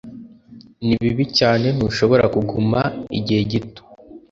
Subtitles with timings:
[0.85, 2.79] Ni bibi cyane ntushobora kuguma
[3.17, 3.81] igihe gito.